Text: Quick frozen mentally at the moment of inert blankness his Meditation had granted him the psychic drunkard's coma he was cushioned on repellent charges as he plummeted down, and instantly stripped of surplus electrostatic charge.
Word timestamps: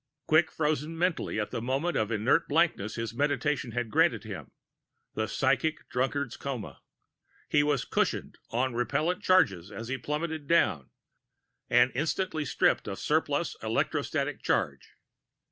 Quick 0.25 0.49
frozen 0.49 0.97
mentally 0.97 1.39
at 1.39 1.51
the 1.51 1.61
moment 1.61 1.95
of 1.95 2.11
inert 2.11 2.47
blankness 2.47 2.95
his 2.95 3.13
Meditation 3.13 3.73
had 3.73 3.91
granted 3.91 4.23
him 4.23 4.49
the 5.13 5.27
psychic 5.27 5.87
drunkard's 5.89 6.37
coma 6.37 6.81
he 7.47 7.61
was 7.61 7.85
cushioned 7.85 8.39
on 8.49 8.73
repellent 8.73 9.21
charges 9.21 9.71
as 9.71 9.89
he 9.89 9.99
plummeted 9.99 10.47
down, 10.47 10.89
and 11.69 11.91
instantly 11.93 12.45
stripped 12.45 12.87
of 12.87 12.97
surplus 12.97 13.55
electrostatic 13.61 14.41
charge. 14.41 14.93